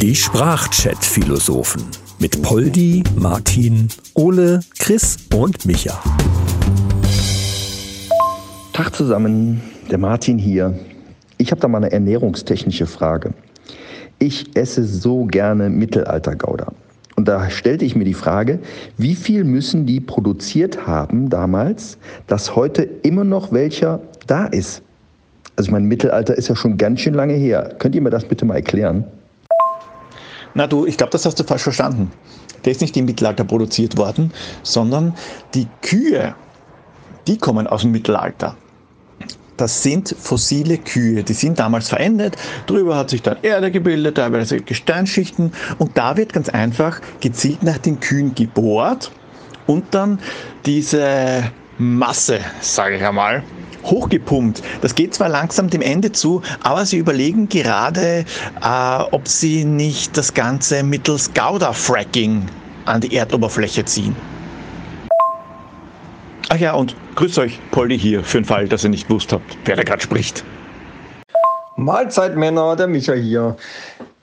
Die 0.00 0.16
Sprachchat-Philosophen 0.16 1.82
mit 2.18 2.40
Poldi, 2.40 3.04
Martin, 3.16 3.88
Ole, 4.14 4.60
Chris 4.78 5.18
und 5.34 5.66
Micha. 5.66 6.02
Tag 8.72 8.96
zusammen, 8.96 9.60
der 9.90 9.98
Martin 9.98 10.38
hier. 10.38 10.78
Ich 11.36 11.50
habe 11.50 11.60
da 11.60 11.68
mal 11.68 11.78
eine 11.78 11.92
ernährungstechnische 11.92 12.86
Frage. 12.86 13.34
Ich 14.18 14.56
esse 14.56 14.84
so 14.84 15.26
gerne 15.26 15.68
Mittelalter-Gouda. 15.68 16.72
Und 17.16 17.28
da 17.28 17.50
stellte 17.50 17.84
ich 17.84 17.94
mir 17.94 18.04
die 18.04 18.14
Frage, 18.14 18.60
wie 18.96 19.14
viel 19.14 19.44
müssen 19.44 19.84
die 19.84 20.00
produziert 20.00 20.86
haben 20.86 21.28
damals, 21.28 21.98
dass 22.26 22.56
heute 22.56 22.82
immer 22.82 23.24
noch 23.24 23.52
welcher 23.52 24.00
da 24.26 24.46
ist? 24.46 24.82
Also 25.56 25.68
ich 25.68 25.72
meine, 25.72 25.86
Mittelalter 25.86 26.34
ist 26.34 26.48
ja 26.48 26.56
schon 26.56 26.78
ganz 26.78 27.00
schön 27.00 27.14
lange 27.14 27.34
her. 27.34 27.74
Könnt 27.78 27.94
ihr 27.94 28.00
mir 28.00 28.10
das 28.10 28.24
bitte 28.24 28.44
mal 28.44 28.56
erklären? 28.56 29.04
Na 30.54 30.66
du, 30.66 30.86
ich 30.86 30.96
glaube, 30.96 31.10
das 31.12 31.26
hast 31.26 31.38
du 31.38 31.44
falsch 31.44 31.62
verstanden. 31.62 32.10
Der 32.64 32.72
ist 32.72 32.80
nicht 32.80 32.96
im 32.96 33.04
Mittelalter 33.04 33.44
produziert 33.44 33.96
worden, 33.96 34.32
sondern 34.62 35.14
die 35.54 35.66
Kühe, 35.82 36.34
die 37.26 37.38
kommen 37.38 37.66
aus 37.66 37.82
dem 37.82 37.92
Mittelalter. 37.92 38.56
Das 39.56 39.82
sind 39.82 40.14
fossile 40.18 40.78
Kühe, 40.78 41.22
die 41.22 41.34
sind 41.34 41.58
damals 41.58 41.90
verendet. 41.90 42.36
Drüber 42.66 42.96
hat 42.96 43.10
sich 43.10 43.20
dann 43.20 43.36
Erde 43.42 43.70
gebildet, 43.70 44.16
teilweise 44.16 44.60
Gesteinsschichten. 44.60 45.52
Und 45.78 45.98
da 45.98 46.16
wird 46.16 46.32
ganz 46.32 46.48
einfach 46.48 47.00
gezielt 47.20 47.62
nach 47.62 47.76
den 47.76 48.00
Kühen 48.00 48.34
gebohrt 48.34 49.10
und 49.66 49.84
dann 49.90 50.18
diese 50.64 51.44
Masse, 51.76 52.40
sage 52.60 52.96
ich 52.96 53.04
einmal, 53.04 53.42
hochgepumpt. 53.84 54.62
Das 54.80 54.94
geht 54.94 55.14
zwar 55.14 55.28
langsam 55.28 55.70
dem 55.70 55.82
Ende 55.82 56.12
zu, 56.12 56.42
aber 56.62 56.86
sie 56.86 56.98
überlegen 56.98 57.48
gerade, 57.48 58.24
äh, 58.62 59.02
ob 59.10 59.28
sie 59.28 59.64
nicht 59.64 60.16
das 60.16 60.34
Ganze 60.34 60.82
mittels 60.82 61.32
Gouda-Fracking 61.34 62.46
an 62.86 63.00
die 63.00 63.14
Erdoberfläche 63.14 63.84
ziehen. 63.84 64.16
Ach 66.48 66.56
ja, 66.56 66.72
und 66.72 66.96
grüß 67.14 67.38
euch, 67.38 67.60
Polly 67.70 67.96
hier, 67.98 68.24
für 68.24 68.38
den 68.40 68.44
Fall, 68.44 68.66
dass 68.66 68.82
ihr 68.82 68.90
nicht 68.90 69.06
gewusst 69.06 69.32
habt, 69.32 69.56
wer 69.64 69.76
da 69.76 69.84
gerade 69.84 70.02
spricht. 70.02 70.44
Mahlzeit 71.76 72.36
Männer, 72.36 72.74
der 72.74 72.88
Micha 72.88 73.14
hier. 73.14 73.56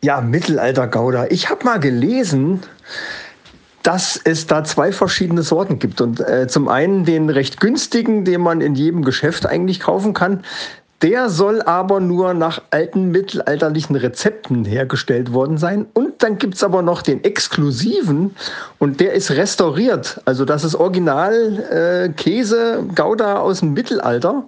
Ja, 0.04 0.22
Mittelalter-Gouda. 0.22 1.28
Ich 1.30 1.50
habe 1.50 1.64
mal 1.64 1.80
gelesen, 1.80 2.62
dass 3.88 4.20
es 4.22 4.48
da 4.48 4.66
zwei 4.66 4.92
verschiedene 4.92 5.44
Sorten 5.44 5.80
gibt. 5.80 6.02
Und 6.02 6.20
äh, 6.20 6.50
zum 6.50 6.68
einen 6.68 7.06
den 7.06 7.30
recht 7.30 7.62
günstigen, 7.62 8.26
den 8.26 8.42
man 8.42 8.60
in 8.60 8.76
jedem 8.76 9.06
Geschäft 9.06 9.46
eigentlich 9.46 9.80
kaufen 9.80 10.14
kann. 10.14 10.44
Der 11.02 11.30
soll 11.30 11.62
aber 11.62 12.02
nur 12.02 12.34
nach 12.34 12.62
alten 12.72 13.12
mittelalterlichen 13.12 13.96
Rezepten 13.96 14.66
hergestellt 14.66 15.32
worden 15.32 15.58
sein. 15.58 15.86
Und 15.94 16.22
dann 16.22 16.38
gibt 16.38 16.56
es 16.56 16.64
aber 16.64 16.82
noch 16.82 17.02
den 17.02 17.24
exklusiven 17.24 18.36
und 18.78 19.00
der 19.00 19.14
ist 19.14 19.32
restauriert. 19.32 20.20
Also 20.26 20.44
das 20.44 20.66
ist 20.66 20.76
original 20.76 21.64
äh, 21.72 22.10
Käse, 22.10 22.84
Gouda 22.94 23.38
aus 23.38 23.62
dem 23.62 23.72
Mittelalter. 23.72 24.44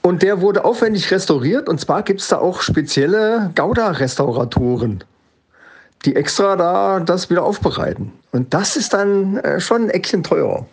Und 0.00 0.22
der 0.22 0.40
wurde 0.40 0.64
aufwendig 0.64 1.10
restauriert. 1.10 1.68
Und 1.68 1.82
zwar 1.82 2.02
gibt 2.02 2.22
es 2.22 2.28
da 2.28 2.38
auch 2.38 2.62
spezielle 2.62 3.50
Gouda-Restauratoren 3.54 5.04
die 6.04 6.16
extra 6.16 6.56
da 6.56 7.00
das 7.00 7.30
wieder 7.30 7.44
aufbereiten. 7.44 8.12
Und 8.32 8.52
das 8.52 8.76
ist 8.76 8.92
dann 8.92 9.38
äh, 9.38 9.60
schon 9.60 9.84
ein 9.84 9.90
Eckchen 9.90 10.22
teurer. 10.22 10.66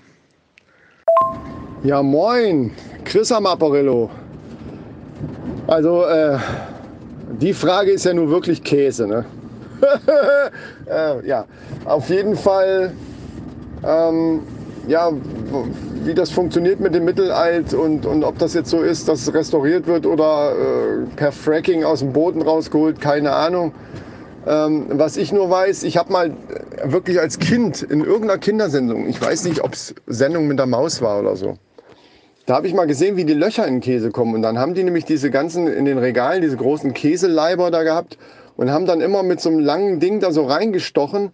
Ja, 1.83 2.03
moin, 2.03 2.71
Chris 3.05 3.31
am 3.31 3.45
Apparillo. 3.45 4.09
Also, 5.67 6.05
äh, 6.05 6.37
die 7.39 7.53
Frage 7.53 7.91
ist 7.91 8.05
ja 8.05 8.13
nur 8.13 8.29
wirklich 8.29 8.63
Käse, 8.63 9.07
ne? 9.07 9.25
äh, 10.85 11.27
ja, 11.27 11.45
auf 11.85 12.09
jeden 12.09 12.35
Fall, 12.35 12.91
ähm, 13.83 14.41
ja, 14.87 15.11
wie 16.03 16.13
das 16.13 16.29
funktioniert 16.29 16.79
mit 16.79 16.93
dem 16.93 17.05
Mittelalt 17.05 17.73
und, 17.73 18.05
und 18.05 18.23
ob 18.23 18.37
das 18.37 18.53
jetzt 18.53 18.69
so 18.69 18.81
ist, 18.81 19.07
dass 19.07 19.21
es 19.21 19.33
restauriert 19.33 19.87
wird 19.87 20.05
oder 20.05 20.51
äh, 20.51 21.05
per 21.15 21.31
Fracking 21.31 21.83
aus 21.83 21.99
dem 21.99 22.13
Boden 22.13 22.41
rausgeholt, 22.41 22.99
keine 22.99 23.31
Ahnung. 23.31 23.71
Ähm, 24.47 24.87
was 24.89 25.17
ich 25.17 25.31
nur 25.31 25.49
weiß, 25.49 25.83
ich 25.83 25.97
habe 25.97 26.11
mal 26.11 26.31
wirklich 26.83 27.19
als 27.19 27.37
Kind 27.37 27.83
in 27.83 28.01
irgendeiner 28.01 28.39
Kindersendung, 28.39 29.07
ich 29.07 29.21
weiß 29.21 29.45
nicht, 29.45 29.63
ob 29.63 29.73
es 29.73 29.93
Sendung 30.07 30.47
mit 30.47 30.57
der 30.57 30.65
Maus 30.65 31.01
war 31.01 31.19
oder 31.19 31.35
so, 31.35 31.57
da 32.47 32.55
habe 32.55 32.67
ich 32.67 32.73
mal 32.73 32.87
gesehen, 32.87 33.17
wie 33.17 33.25
die 33.25 33.33
Löcher 33.33 33.67
in 33.67 33.81
Käse 33.81 34.09
kommen. 34.09 34.33
Und 34.33 34.41
dann 34.41 34.57
haben 34.57 34.73
die 34.73 34.83
nämlich 34.83 35.05
diese 35.05 35.29
ganzen 35.29 35.67
in 35.67 35.85
den 35.85 35.97
Regalen, 35.97 36.41
diese 36.41 36.57
großen 36.57 36.93
Käseleiber 36.93 37.69
da 37.69 37.83
gehabt 37.83 38.17
und 38.57 38.71
haben 38.71 38.85
dann 38.85 38.99
immer 38.99 39.23
mit 39.23 39.39
so 39.39 39.49
einem 39.49 39.59
langen 39.59 39.99
Ding 39.99 40.19
da 40.19 40.31
so 40.31 40.45
reingestochen 40.45 41.31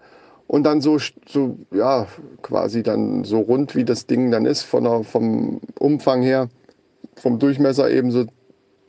und 0.48 0.64
dann 0.64 0.82
so, 0.82 0.98
so 1.28 1.58
ja, 1.72 2.08
quasi 2.42 2.84
dann 2.84 3.24
so 3.24 3.40
rund, 3.40 3.76
wie 3.76 3.86
das 3.86 4.06
Ding 4.06 4.32
dann 4.32 4.46
ist, 4.46 4.64
von 4.64 4.84
der, 4.84 5.04
vom 5.04 5.62
Umfang 5.80 6.22
her, 6.22 6.50
vom 7.16 7.40
Durchmesser 7.40 7.90
eben 7.90 8.12
so 8.12 8.26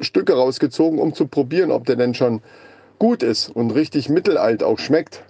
Stücke 0.00 0.34
rausgezogen, 0.34 0.98
um 0.98 1.14
zu 1.14 1.26
probieren, 1.26 1.70
ob 1.70 1.86
der 1.86 1.96
denn 1.96 2.14
schon 2.14 2.42
gut 2.98 3.22
ist 3.22 3.48
und 3.48 3.70
richtig 3.70 4.08
mittelalt 4.08 4.62
auch 4.62 4.78
schmeckt. 4.78 5.24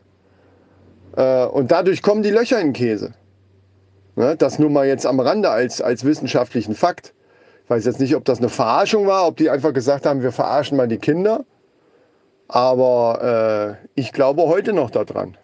Äh, 1.17 1.45
und 1.47 1.71
dadurch 1.71 2.03
kommen 2.03 2.23
die 2.23 2.31
Löcher 2.31 2.61
in 2.61 2.73
Käse. 2.73 3.15
Ne, 4.17 4.37
das 4.37 4.59
nur 4.59 4.71
mal 4.71 4.87
jetzt 4.87 5.07
am 5.07 5.21
Rande 5.21 5.51
als, 5.51 5.81
als 5.81 6.05
wissenschaftlichen 6.05 6.75
Fakt. 6.75 7.15
Ich 7.65 7.71
weiß 7.71 7.85
jetzt 7.85 8.01
nicht, 8.01 8.17
ob 8.17 8.25
das 8.25 8.39
eine 8.39 8.49
Verarschung 8.49 9.07
war, 9.07 9.27
ob 9.27 9.37
die 9.37 9.51
einfach 9.51 9.73
gesagt 9.73 10.07
haben, 10.07 10.23
wir 10.23 10.33
verarschen 10.33 10.77
mal 10.77 10.89
die 10.89 10.99
Kinder. 10.99 11.45
Aber 12.49 13.79
äh, 13.79 13.89
ich 13.95 14.13
glaube 14.13 14.43
heute 14.43 14.73
noch 14.73 14.91
daran. 14.91 15.37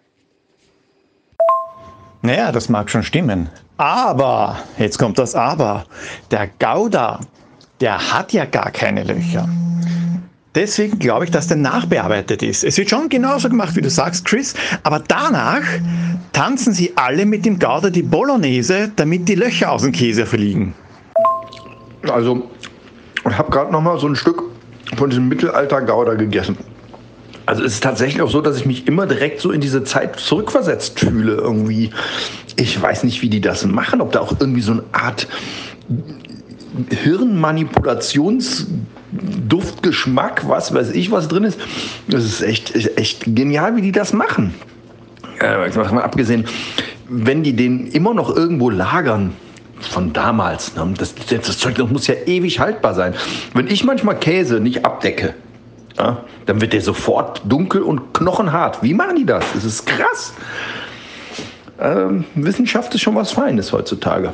Naja, 2.21 2.51
das 2.51 2.67
mag 2.67 2.89
schon 2.89 3.03
stimmen. 3.03 3.49
Aber, 3.77 4.57
jetzt 4.79 4.97
kommt 4.97 5.19
das 5.19 5.35
Aber, 5.35 5.85
der 6.31 6.47
Gouda, 6.59 7.19
der 7.79 8.11
hat 8.11 8.33
ja 8.33 8.45
gar 8.45 8.71
keine 8.71 9.03
Löcher. 9.03 9.47
Deswegen 10.55 10.97
glaube 10.99 11.25
ich, 11.25 11.31
dass 11.31 11.47
der 11.47 11.57
nachbearbeitet 11.57 12.41
ist. 12.41 12.63
Es 12.63 12.77
wird 12.77 12.89
schon 12.89 13.09
genauso 13.09 13.49
gemacht, 13.49 13.75
wie 13.75 13.81
du 13.81 13.89
sagst, 13.89 14.25
Chris, 14.25 14.53
aber 14.83 15.03
danach 15.05 15.61
tanzen 16.31 16.73
sie 16.73 16.93
alle 16.95 17.25
mit 17.25 17.45
dem 17.45 17.59
Gouda 17.59 17.89
die 17.89 18.01
Bolognese, 18.01 18.91
damit 18.95 19.27
die 19.27 19.35
Löcher 19.35 19.71
aus 19.71 19.81
dem 19.81 19.91
Käse 19.91 20.25
fliegen. 20.25 20.73
Also, 22.09 22.49
ich 23.29 23.37
habe 23.37 23.51
gerade 23.51 23.71
noch 23.71 23.81
mal 23.81 23.99
so 23.99 24.07
ein 24.07 24.15
Stück 24.15 24.43
von 24.95 25.09
diesem 25.09 25.27
Mittelalter-Gouda 25.27 26.13
gegessen. 26.13 26.57
Also 27.47 27.63
es 27.63 27.73
ist 27.73 27.83
tatsächlich 27.83 28.21
auch 28.21 28.29
so, 28.29 28.41
dass 28.41 28.57
ich 28.57 28.65
mich 28.65 28.87
immer 28.87 29.05
direkt 29.05 29.39
so 29.39 29.51
in 29.51 29.61
diese 29.61 29.83
Zeit 29.83 30.19
zurückversetzt 30.19 30.99
fühle 30.99 31.33
irgendwie. 31.33 31.91
Ich 32.55 32.81
weiß 32.81 33.03
nicht, 33.03 33.21
wie 33.21 33.29
die 33.29 33.41
das 33.41 33.65
machen, 33.65 34.01
ob 34.01 34.11
da 34.13 34.21
auch 34.21 34.33
irgendwie 34.39 34.61
so 34.61 34.71
eine 34.71 34.83
Art 34.93 35.27
Hirnmanipulations 36.89 38.67
Duftgeschmack, 39.47 40.47
was 40.47 40.73
weiß 40.73 40.91
ich, 40.91 41.11
was 41.11 41.27
drin 41.27 41.43
ist. 41.43 41.59
Das 42.07 42.23
ist 42.23 42.41
echt, 42.41 42.75
echt 42.97 43.23
genial, 43.35 43.75
wie 43.75 43.81
die 43.81 43.91
das 43.91 44.13
machen. 44.13 44.53
Äh, 45.39 45.69
mal 45.77 46.01
abgesehen, 46.01 46.45
wenn 47.07 47.43
die 47.43 47.53
den 47.53 47.87
immer 47.87 48.13
noch 48.13 48.35
irgendwo 48.35 48.69
lagern, 48.69 49.33
von 49.81 50.13
damals, 50.13 50.75
ne? 50.75 50.93
das, 50.97 51.13
das 51.15 51.57
Zeug 51.57 51.75
das 51.75 51.89
muss 51.89 52.07
ja 52.07 52.15
ewig 52.25 52.59
haltbar 52.59 52.93
sein. 52.93 53.13
Wenn 53.53 53.67
ich 53.67 53.83
manchmal 53.83 54.17
Käse 54.17 54.59
nicht 54.59 54.85
abdecke, 54.85 55.33
ja, 55.97 56.23
dann 56.45 56.61
wird 56.61 56.73
der 56.73 56.81
sofort 56.81 57.41
dunkel 57.45 57.81
und 57.81 58.13
knochenhart. 58.13 58.83
Wie 58.83 58.93
machen 58.93 59.15
die 59.15 59.25
das? 59.25 59.45
Das 59.53 59.63
ist 59.63 59.85
krass. 59.85 60.33
Ähm, 61.79 62.25
Wissenschaft 62.35 62.93
ist 62.95 63.01
schon 63.01 63.15
was 63.15 63.31
Feines 63.31 63.71
heutzutage. 63.71 64.33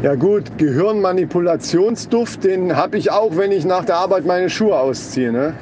Ja 0.00 0.14
gut, 0.14 0.58
Gehirnmanipulationsduft, 0.58 2.44
den 2.44 2.76
habe 2.76 2.96
ich 2.96 3.10
auch, 3.10 3.36
wenn 3.36 3.50
ich 3.50 3.64
nach 3.64 3.84
der 3.84 3.96
Arbeit 3.96 4.26
meine 4.26 4.48
Schuhe 4.48 4.78
ausziehe. 4.78 5.32
Ne? 5.32 5.54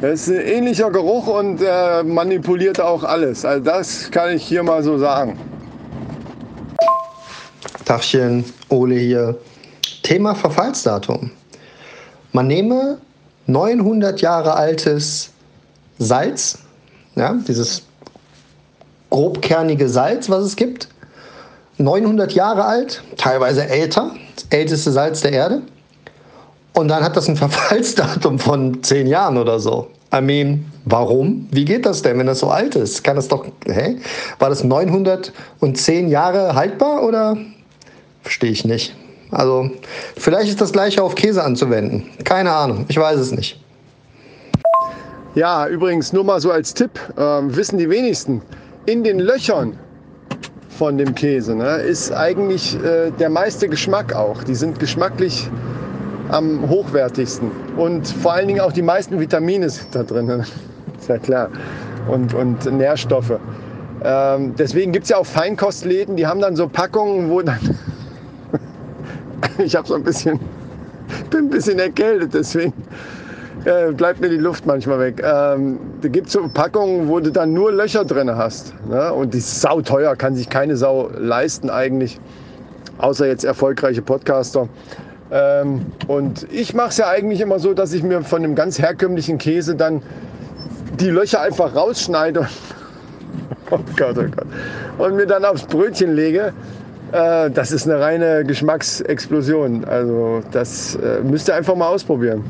Das 0.00 0.26
ist 0.26 0.30
ein 0.30 0.44
ähnlicher 0.44 0.90
Geruch 0.90 1.28
und 1.28 1.60
äh, 1.62 2.02
manipuliert 2.02 2.80
auch 2.80 3.04
alles. 3.04 3.44
Also 3.44 3.62
das 3.62 4.10
kann 4.10 4.34
ich 4.34 4.42
hier 4.42 4.64
mal 4.64 4.82
so 4.82 4.98
sagen. 4.98 5.38
Tachchen, 7.84 8.44
Ole 8.70 8.96
hier. 8.96 9.38
Thema 10.02 10.34
Verfallsdatum. 10.34 11.30
Man 12.32 12.48
nehme 12.48 12.98
900 13.46 14.20
Jahre 14.20 14.54
altes 14.54 15.30
Salz, 16.00 16.58
ja, 17.14 17.34
dieses 17.46 17.84
grobkernige 19.10 19.88
Salz, 19.88 20.28
was 20.28 20.42
es 20.44 20.56
gibt, 20.56 20.88
900 21.80 22.32
Jahre 22.32 22.64
alt, 22.64 23.02
teilweise 23.16 23.66
älter, 23.68 24.12
das 24.36 24.46
älteste 24.50 24.92
Salz 24.92 25.22
der 25.22 25.32
Erde. 25.32 25.62
Und 26.74 26.88
dann 26.88 27.02
hat 27.02 27.16
das 27.16 27.28
ein 27.28 27.36
Verfallsdatum 27.36 28.38
von 28.38 28.82
10 28.82 29.06
Jahren 29.06 29.36
oder 29.38 29.58
so. 29.58 29.88
I 30.14 30.20
mean, 30.20 30.64
warum? 30.84 31.48
Wie 31.50 31.64
geht 31.64 31.86
das 31.86 32.02
denn, 32.02 32.18
wenn 32.18 32.26
das 32.26 32.40
so 32.40 32.48
alt 32.48 32.74
ist? 32.74 33.04
Kann 33.04 33.16
das 33.16 33.28
doch, 33.28 33.46
hä? 33.66 33.96
War 34.38 34.48
das 34.48 34.64
910 34.64 36.08
Jahre 36.08 36.54
haltbar 36.54 37.02
oder? 37.04 37.36
Verstehe 38.22 38.50
ich 38.50 38.64
nicht. 38.64 38.94
Also, 39.30 39.70
vielleicht 40.16 40.48
ist 40.48 40.60
das 40.60 40.72
gleiche 40.72 41.02
auf 41.02 41.14
Käse 41.14 41.42
anzuwenden. 41.42 42.06
Keine 42.24 42.50
Ahnung, 42.50 42.84
ich 42.88 42.98
weiß 42.98 43.18
es 43.20 43.30
nicht. 43.30 43.60
Ja, 45.36 45.68
übrigens 45.68 46.12
nur 46.12 46.24
mal 46.24 46.40
so 46.40 46.50
als 46.50 46.74
Tipp, 46.74 46.90
ähm, 47.16 47.54
wissen 47.54 47.78
die 47.78 47.88
wenigsten, 47.88 48.42
in 48.86 49.04
den 49.04 49.20
Löchern 49.20 49.78
von 50.80 50.96
dem 50.96 51.14
Käse 51.14 51.54
ne, 51.54 51.76
ist 51.76 52.10
eigentlich 52.10 52.74
äh, 52.82 53.10
der 53.10 53.28
meiste 53.28 53.68
Geschmack 53.68 54.14
auch. 54.14 54.42
Die 54.42 54.54
sind 54.54 54.78
geschmacklich 54.78 55.50
am 56.30 56.70
hochwertigsten 56.70 57.50
und 57.76 58.08
vor 58.08 58.32
allen 58.32 58.48
Dingen 58.48 58.60
auch 58.60 58.72
die 58.72 58.80
meisten 58.80 59.20
Vitamine 59.20 59.68
sind 59.68 59.94
da 59.94 60.04
drin. 60.04 60.24
Ne? 60.24 60.46
ist 60.98 61.10
ja 61.10 61.18
klar. 61.18 61.50
Und, 62.08 62.32
und 62.32 62.64
Nährstoffe. 62.72 63.38
Ähm, 64.02 64.54
deswegen 64.56 64.92
gibt 64.92 65.02
es 65.02 65.10
ja 65.10 65.18
auch 65.18 65.26
Feinkostläden, 65.26 66.16
die 66.16 66.26
haben 66.26 66.40
dann 66.40 66.56
so 66.56 66.66
Packungen, 66.66 67.28
wo 67.28 67.42
dann. 67.42 67.60
ich 69.58 69.76
habe 69.76 69.86
so 69.86 69.96
ein 69.96 70.02
bisschen. 70.02 70.40
bin 71.30 71.40
ein 71.40 71.50
bisschen 71.50 71.78
erkältet, 71.78 72.32
deswegen 72.32 72.72
bleibt 73.96 74.20
mir 74.20 74.30
die 74.30 74.36
Luft 74.36 74.66
manchmal 74.66 74.98
weg. 75.00 75.22
Ähm, 75.24 75.78
da 76.00 76.08
gibt 76.08 76.28
es 76.28 76.32
so 76.32 76.48
Packungen, 76.48 77.08
wo 77.08 77.20
du 77.20 77.30
dann 77.30 77.52
nur 77.52 77.72
Löcher 77.72 78.04
drin 78.04 78.34
hast. 78.34 78.74
Ne? 78.88 79.12
Und 79.12 79.34
die 79.34 79.38
ist 79.38 79.60
sauteuer, 79.60 80.16
kann 80.16 80.34
sich 80.34 80.48
keine 80.48 80.76
Sau 80.76 81.10
leisten 81.16 81.68
eigentlich. 81.68 82.18
Außer 82.98 83.26
jetzt 83.26 83.44
erfolgreiche 83.44 84.02
Podcaster. 84.02 84.68
Ähm, 85.30 85.86
und 86.08 86.46
ich 86.52 86.74
mache 86.74 86.88
es 86.88 86.96
ja 86.96 87.08
eigentlich 87.08 87.40
immer 87.40 87.58
so, 87.58 87.74
dass 87.74 87.92
ich 87.92 88.02
mir 88.02 88.22
von 88.22 88.42
dem 88.42 88.54
ganz 88.54 88.78
herkömmlichen 88.78 89.38
Käse 89.38 89.74
dann 89.74 90.02
die 90.98 91.10
Löcher 91.10 91.40
einfach 91.40 91.74
rausschneide. 91.74 92.48
oh 93.70 93.78
Gott, 93.96 94.16
oh 94.18 94.22
Gott. 94.22 94.46
Und 94.98 95.16
mir 95.16 95.26
dann 95.26 95.44
aufs 95.44 95.64
Brötchen 95.64 96.14
lege. 96.14 96.52
Äh, 97.12 97.50
das 97.50 97.72
ist 97.72 97.88
eine 97.88 98.00
reine 98.00 98.44
Geschmacksexplosion. 98.44 99.84
Also 99.84 100.42
das 100.50 100.96
äh, 100.96 101.20
müsst 101.22 101.48
ihr 101.48 101.54
einfach 101.54 101.74
mal 101.74 101.88
ausprobieren. 101.88 102.44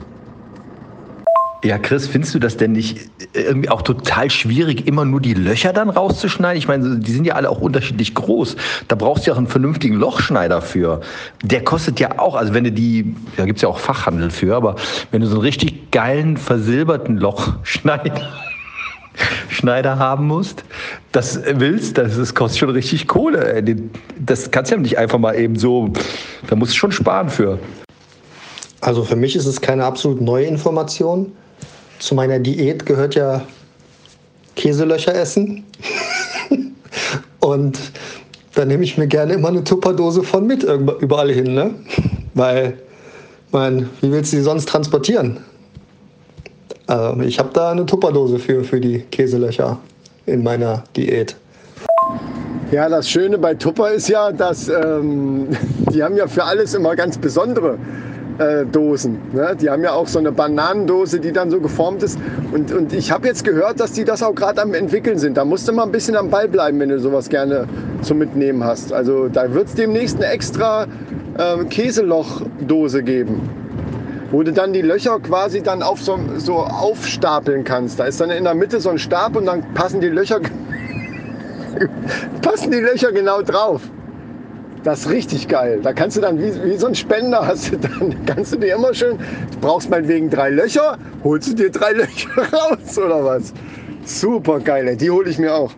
Ja, 1.62 1.76
Chris, 1.76 2.06
findest 2.06 2.34
du 2.34 2.38
das 2.38 2.56
denn 2.56 2.72
nicht 2.72 3.10
irgendwie 3.34 3.68
auch 3.68 3.82
total 3.82 4.30
schwierig, 4.30 4.86
immer 4.86 5.04
nur 5.04 5.20
die 5.20 5.34
Löcher 5.34 5.74
dann 5.74 5.90
rauszuschneiden? 5.90 6.56
Ich 6.56 6.68
meine, 6.68 6.96
die 6.96 7.12
sind 7.12 7.26
ja 7.26 7.34
alle 7.34 7.50
auch 7.50 7.60
unterschiedlich 7.60 8.14
groß. 8.14 8.56
Da 8.88 8.96
brauchst 8.96 9.26
du 9.26 9.30
ja 9.30 9.34
auch 9.34 9.38
einen 9.38 9.46
vernünftigen 9.46 9.96
Lochschneider 9.96 10.62
für. 10.62 11.02
Der 11.42 11.62
kostet 11.62 12.00
ja 12.00 12.18
auch, 12.18 12.34
also 12.34 12.54
wenn 12.54 12.64
du 12.64 12.72
die, 12.72 13.14
da 13.36 13.44
gibt's 13.44 13.60
ja 13.60 13.68
auch 13.68 13.78
Fachhandel 13.78 14.30
für, 14.30 14.56
aber 14.56 14.76
wenn 15.10 15.20
du 15.20 15.26
so 15.26 15.34
einen 15.34 15.42
richtig 15.42 15.90
geilen, 15.90 16.38
versilberten 16.38 17.18
Lochschneider 17.18 18.30
Schneider 19.50 19.98
haben 19.98 20.26
musst, 20.26 20.64
das 21.12 21.40
willst, 21.44 21.98
das, 21.98 22.16
das 22.16 22.34
kostet 22.34 22.60
schon 22.60 22.70
richtig 22.70 23.06
Kohle. 23.06 23.62
Das 24.18 24.50
kannst 24.50 24.70
du 24.70 24.76
ja 24.76 24.80
nicht 24.80 24.96
einfach 24.96 25.18
mal 25.18 25.34
eben 25.34 25.56
so, 25.56 25.92
da 26.48 26.56
musst 26.56 26.72
du 26.72 26.76
schon 26.76 26.92
sparen 26.92 27.28
für. 27.28 27.58
Also 28.80 29.04
für 29.04 29.16
mich 29.16 29.36
ist 29.36 29.44
es 29.44 29.60
keine 29.60 29.84
absolut 29.84 30.22
neue 30.22 30.46
Information 30.46 31.32
zu 32.00 32.14
meiner 32.14 32.40
Diät 32.40 32.84
gehört 32.84 33.14
ja 33.14 33.42
Käselöcher 34.56 35.14
essen. 35.14 35.64
Und 37.40 37.78
da 38.54 38.64
nehme 38.64 38.82
ich 38.82 38.98
mir 38.98 39.06
gerne 39.06 39.34
immer 39.34 39.48
eine 39.48 39.62
Tupperdose 39.62 40.22
von 40.22 40.46
mit 40.46 40.64
überall 40.64 41.30
hin, 41.30 41.54
ne? 41.54 41.74
Weil, 42.34 42.78
mein, 43.52 43.88
wie 44.00 44.10
willst 44.10 44.32
du 44.32 44.38
die 44.38 44.42
sonst 44.42 44.68
transportieren? 44.68 45.38
Also 46.86 47.20
ich 47.20 47.38
habe 47.38 47.50
da 47.52 47.70
eine 47.70 47.86
Tupperdose 47.86 48.38
für, 48.38 48.64
für 48.64 48.80
die 48.80 49.00
Käselöcher 49.10 49.78
in 50.26 50.42
meiner 50.42 50.82
Diät. 50.96 51.36
Ja, 52.72 52.88
das 52.88 53.08
Schöne 53.08 53.38
bei 53.38 53.54
Tupper 53.54 53.92
ist 53.92 54.08
ja, 54.08 54.32
dass 54.32 54.68
ähm, 54.68 55.48
die 55.92 56.02
haben 56.02 56.16
ja 56.16 56.26
für 56.26 56.44
alles 56.44 56.74
immer 56.74 56.96
ganz 56.96 57.18
besondere 57.18 57.78
äh. 58.40 58.64
Ne? 58.64 59.56
Die 59.60 59.68
haben 59.68 59.82
ja 59.82 59.92
auch 59.92 60.06
so 60.06 60.18
eine 60.18 60.32
Bananendose, 60.32 61.20
die 61.20 61.32
dann 61.32 61.50
so 61.50 61.60
geformt 61.60 62.02
ist. 62.02 62.18
Und, 62.52 62.72
und 62.72 62.92
ich 62.92 63.12
habe 63.12 63.26
jetzt 63.26 63.44
gehört, 63.44 63.80
dass 63.80 63.92
die 63.92 64.04
das 64.04 64.22
auch 64.22 64.34
gerade 64.34 64.62
am 64.62 64.72
entwickeln 64.72 65.18
sind. 65.18 65.36
Da 65.36 65.44
musst 65.44 65.68
du 65.68 65.72
mal 65.72 65.82
ein 65.82 65.92
bisschen 65.92 66.16
am 66.16 66.30
Ball 66.30 66.48
bleiben, 66.48 66.80
wenn 66.80 66.88
du 66.88 66.98
sowas 66.98 67.28
gerne 67.28 67.66
zum 68.00 68.18
Mitnehmen 68.18 68.64
hast. 68.64 68.92
Also 68.92 69.28
da 69.28 69.52
wird 69.52 69.68
es 69.68 69.74
demnächst 69.74 70.16
eine 70.16 70.26
extra 70.26 70.86
äh, 71.36 71.64
Käselochdose 71.68 73.02
geben 73.02 73.40
wo 74.32 74.44
du 74.44 74.52
dann 74.52 74.72
die 74.72 74.82
Löcher 74.82 75.18
quasi 75.18 75.60
dann 75.60 75.82
auf 75.82 76.00
so, 76.00 76.16
so 76.36 76.58
aufstapeln 76.58 77.64
kannst. 77.64 77.98
Da 77.98 78.04
ist 78.04 78.20
dann 78.20 78.30
in 78.30 78.44
der 78.44 78.54
Mitte 78.54 78.80
so 78.80 78.90
ein 78.90 78.98
Stab 78.98 79.34
und 79.34 79.46
dann 79.46 79.74
passen 79.74 80.00
die 80.00 80.08
Löcher, 80.08 80.38
passen 82.42 82.70
die 82.70 82.78
Löcher 82.78 83.10
genau 83.10 83.42
drauf. 83.42 83.82
Das 84.82 85.00
ist 85.00 85.10
richtig 85.10 85.48
geil. 85.48 85.80
Da 85.82 85.92
kannst 85.92 86.16
du 86.16 86.22
dann 86.22 86.38
wie, 86.38 86.52
wie 86.64 86.76
so 86.76 86.86
ein 86.86 86.94
Spender 86.94 87.46
hast 87.46 87.72
du 87.72 87.76
dann 87.76 88.24
kannst 88.24 88.52
du 88.52 88.58
dir 88.58 88.74
immer 88.74 88.94
schön, 88.94 89.18
du 89.18 89.58
brauchst 89.60 89.90
meinetwegen 89.90 90.30
drei 90.30 90.50
Löcher, 90.50 90.98
holst 91.22 91.50
du 91.50 91.54
dir 91.54 91.70
drei 91.70 91.92
Löcher 91.92 92.30
raus 92.52 92.98
oder 92.98 93.24
was? 93.24 93.52
Super 94.04 94.60
geil, 94.60 94.96
die 94.96 95.10
hole 95.10 95.28
ich 95.28 95.38
mir 95.38 95.54
auch. 95.54 95.72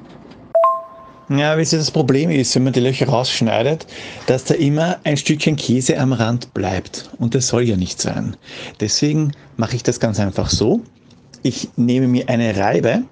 Ja, 1.29 1.57
wie 1.57 1.65
das 1.65 1.91
Problem 1.91 2.31
ist, 2.31 2.55
wenn 2.55 2.65
man 2.65 2.73
die 2.75 2.81
Löcher 2.81 3.09
rausschneidet, 3.09 3.87
dass 4.27 4.45
da 4.45 4.55
immer 4.55 4.99
ein 5.05 5.17
Stückchen 5.17 5.57
Käse 5.57 5.99
am 5.99 6.13
Rand 6.13 6.53
bleibt. 6.53 7.09
Und 7.19 7.35
das 7.35 7.49
soll 7.49 7.63
ja 7.63 7.77
nicht 7.77 8.01
sein. 8.01 8.37
Deswegen 8.81 9.33
mache 9.57 9.77
ich 9.77 9.83
das 9.83 9.99
ganz 9.99 10.21
einfach 10.21 10.51
so. 10.51 10.83
Ich 11.43 11.71
nehme 11.77 12.07
mir 12.07 12.29
eine 12.29 12.57
Reibe 12.57 13.05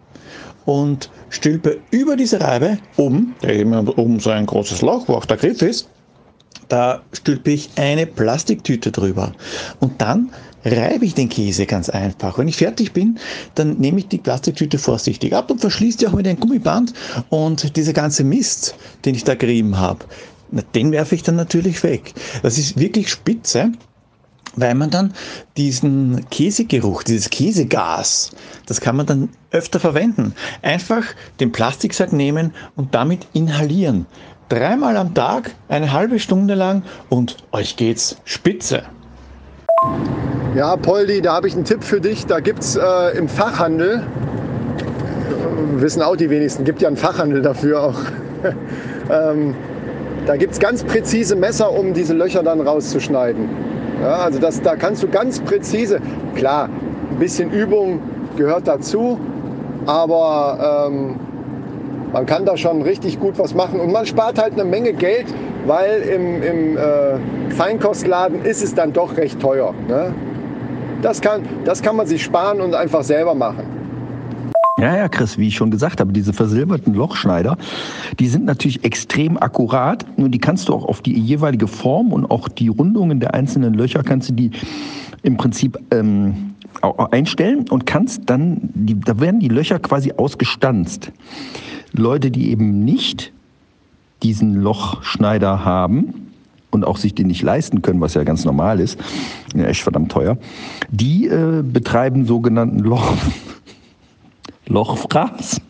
und 0.70 1.11
stülpe 1.31 1.81
über 1.90 2.14
diese 2.14 2.40
Reibe 2.40 2.78
oben, 2.96 3.34
immer 3.43 3.99
oben 3.99 4.20
so 4.20 4.31
ein 4.31 4.46
großes 4.46 4.82
Loch, 4.82 5.08
wo 5.08 5.14
auch 5.14 5.25
der 5.25 5.37
Griff 5.37 5.62
ist, 5.62 5.88
da 6.69 7.02
stülpe 7.12 7.50
ich 7.50 7.70
eine 7.75 8.06
Plastiktüte 8.06 8.93
drüber. 8.93 9.32
Und 9.81 10.00
dann 10.00 10.31
reibe 10.64 11.05
ich 11.05 11.14
den 11.14 11.28
Käse 11.28 11.67
ganz 11.67 11.88
einfach. 11.90 12.38
Wenn 12.38 12.46
ich 12.46 12.56
fertig 12.56 12.93
bin, 12.93 13.19
dann 13.56 13.78
nehme 13.78 13.99
ich 13.99 14.06
die 14.06 14.19
Plastiktüte 14.19 14.78
vorsichtig 14.78 15.34
ab 15.34 15.50
und 15.50 15.61
verschließe 15.61 15.99
die 15.99 16.06
auch 16.06 16.12
mit 16.12 16.28
einem 16.28 16.38
Gummiband. 16.38 16.93
Und 17.31 17.76
dieser 17.76 17.93
ganze 17.93 18.23
Mist, 18.23 18.76
den 19.05 19.16
ich 19.16 19.25
da 19.25 19.34
gerieben 19.34 19.76
habe, 19.76 20.05
den 20.76 20.93
werfe 20.93 21.16
ich 21.16 21.25
dann 21.25 21.37
natürlich 21.37 21.82
weg. 21.82 22.14
Das 22.44 22.58
ist 22.58 22.78
wirklich 22.78 23.08
spitze 23.11 23.73
weil 24.56 24.75
man 24.75 24.91
dann 24.91 25.14
diesen 25.56 26.29
Käsegeruch, 26.31 27.02
dieses 27.02 27.31
Käsegas, 27.31 28.32
das 28.67 28.81
kann 28.81 28.97
man 28.97 29.06
dann 29.06 29.29
öfter 29.50 29.81
verwenden. 29.81 30.35
Einfach 30.62 31.05
den 31.38 31.52
Plastiksack 31.52 32.12
nehmen 32.12 32.52
und 32.76 32.94
damit 32.94 33.26
inhalieren. 33.32 34.06
Dreimal 34.49 34.97
am 34.97 35.14
Tag, 35.14 35.52
eine 35.69 35.93
halbe 35.93 36.19
Stunde 36.19 36.55
lang 36.55 36.82
und 37.08 37.37
euch 37.52 37.76
geht's 37.76 38.17
spitze. 38.25 38.82
Ja, 40.56 40.76
Poldi, 40.76 41.23
da 41.23 41.35
habe 41.35 41.47
ich 41.47 41.55
einen 41.55 41.64
Tipp 41.64 41.85
für 41.85 42.00
dich. 42.00 42.26
Da 42.26 42.41
gibt 42.41 42.61
es 42.64 42.75
äh, 42.75 43.16
im 43.16 43.28
Fachhandel, 43.28 44.04
wissen 45.76 46.02
auch 46.02 46.16
die 46.16 46.28
wenigsten, 46.28 46.64
gibt 46.64 46.83
ja 46.83 46.88
einen 46.88 46.97
Fachhandel 46.97 47.42
dafür 47.42 47.80
auch. 47.80 47.99
ähm, 49.11 49.54
da 50.26 50.37
gibt 50.37 50.52
es 50.52 50.59
ganz 50.59 50.83
präzise 50.83 51.37
Messer, 51.37 51.71
um 51.71 51.95
diese 51.95 52.14
Löcher 52.14 52.42
dann 52.42 52.61
rauszuschneiden. 52.61 53.49
Ja, 54.00 54.16
also 54.16 54.38
das, 54.38 54.62
da 54.62 54.76
kannst 54.76 55.02
du 55.02 55.09
ganz 55.09 55.40
präzise, 55.40 56.00
klar, 56.35 56.69
ein 57.11 57.19
bisschen 57.19 57.50
Übung 57.50 58.00
gehört 58.37 58.66
dazu, 58.66 59.19
aber 59.87 60.88
ähm, 60.88 61.16
man 62.12 62.26
kann 62.26 62.45
da 62.45 62.57
schon 62.57 62.83
richtig 62.83 63.21
gut 63.21 63.38
was 63.38 63.54
machen 63.54 63.78
und 63.78 63.92
man 63.92 64.07
spart 64.07 64.40
halt 64.40 64.54
eine 64.54 64.64
Menge 64.64 64.92
Geld, 64.95 65.26
weil 65.66 66.00
im, 66.02 66.42
im 66.42 66.76
äh, 66.76 66.80
Feinkostladen 67.50 68.45
ist 68.45 68.62
es 68.62 68.75
dann 68.75 68.92
doch 68.92 69.16
recht 69.16 69.40
teuer. 69.40 69.75
Ne? 69.87 70.14
Das, 71.02 71.21
kann, 71.21 71.42
das 71.64 71.83
kann 71.83 71.97
man 71.97 72.07
sich 72.07 72.23
sparen 72.23 72.61
und 72.61 72.75
einfach 72.75 73.02
selber 73.02 73.35
machen. 73.35 73.79
Ja, 74.80 74.96
ja, 74.96 75.08
Chris, 75.10 75.37
wie 75.37 75.49
ich 75.49 75.56
schon 75.56 75.70
gesagt 75.70 76.00
habe, 76.00 76.10
diese 76.10 76.32
versilberten 76.32 76.94
Lochschneider, 76.94 77.58
die 78.18 78.28
sind 78.28 78.46
natürlich 78.46 78.82
extrem 78.82 79.37
akkurat 79.37 80.06
und 80.16 80.30
die 80.30 80.38
kannst 80.38 80.68
du 80.68 80.75
auch 80.75 80.87
auf 80.87 81.02
die 81.02 81.12
jeweilige 81.18 81.68
Form 81.68 82.14
und 82.14 82.30
auch 82.30 82.49
die 82.49 82.68
Rundungen 82.68 83.20
der 83.20 83.34
einzelnen 83.34 83.75
Löcher 83.75 84.02
kannst 84.02 84.30
du 84.30 84.32
die 84.32 84.50
im 85.22 85.37
Prinzip 85.37 85.78
ähm, 85.90 86.54
einstellen 87.10 87.66
und 87.68 87.84
kannst 87.84 88.22
dann, 88.30 88.70
die, 88.72 88.99
da 88.99 89.20
werden 89.20 89.40
die 89.40 89.49
Löcher 89.49 89.78
quasi 89.80 90.12
ausgestanzt. 90.16 91.12
Leute, 91.92 92.30
die 92.30 92.50
eben 92.50 92.82
nicht 92.82 93.32
diesen 94.22 94.54
Lochschneider 94.54 95.62
haben 95.62 96.30
und 96.70 96.87
auch 96.87 96.96
sich 96.96 97.14
den 97.14 97.26
nicht 97.26 97.42
leisten 97.42 97.82
können, 97.82 98.00
was 98.00 98.14
ja 98.14 98.25
ganz 98.25 98.46
normal 98.46 98.80
ist, 98.80 98.99
ja, 99.54 99.64
echt 99.64 99.82
verdammt 99.82 100.10
teuer, 100.10 100.38
die 100.90 101.26
äh, 101.26 101.62
betreiben 101.62 102.25
sogenannten 102.25 102.78
Loch 102.78 103.14
Lochfraß. 104.70 105.60